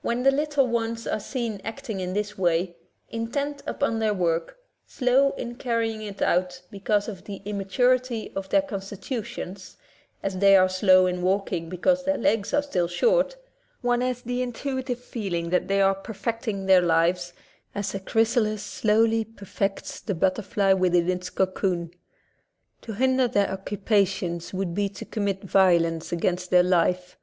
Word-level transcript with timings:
When 0.00 0.22
the 0.22 0.30
little 0.30 0.66
ones 0.66 1.06
are 1.06 1.20
seen 1.20 1.60
acting 1.62 2.00
in 2.00 2.14
this 2.14 2.38
way, 2.38 2.74
intent 3.10 3.62
upon 3.66 3.98
their 3.98 4.14
work, 4.14 4.56
slow 4.86 5.32
in 5.32 5.56
carrying 5.56 6.00
it 6.00 6.22
out 6.22 6.62
because 6.70 7.06
of 7.06 7.24
the 7.24 7.42
immaturity 7.44 8.32
of 8.34 8.48
their 8.48 8.62
con 8.62 8.80
stitutions, 8.80 9.76
as 10.22 10.38
they 10.38 10.56
are 10.56 10.70
slow 10.70 11.04
in 11.04 11.20
walking, 11.20 11.68
be 11.68 11.76
cause 11.76 12.02
their 12.06 12.16
legs 12.16 12.54
are 12.54 12.62
still 12.62 12.88
short, 12.88 13.36
one 13.82 14.00
has 14.00 14.22
the 14.22 14.40
in 14.40 14.54
tuitive 14.54 14.96
feeling 15.00 15.50
that 15.50 15.68
they 15.68 15.82
are 15.82 15.94
perfecting 15.96 16.64
their 16.64 16.80
lives, 16.80 17.34
as 17.74 17.94
a 17.94 18.00
chrysalis 18.00 18.62
slowly 18.62 19.22
perfects 19.22 20.00
the 20.00 20.14
butter 20.14 20.40
fly 20.40 20.72
within 20.72 21.10
its 21.10 21.28
cocoon. 21.28 21.90
To 22.80 22.94
hinder 22.94 23.28
their 23.28 23.48
occu 23.48 23.76
pations 23.76 24.54
would 24.54 24.74
be 24.74 24.88
to 24.88 25.04
commit 25.04 25.44
violence 25.44 26.10
against 26.10 26.50
their 26.50 26.62
life. 26.62 27.18